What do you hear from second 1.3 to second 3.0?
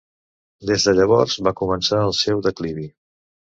va començar el seu declivi.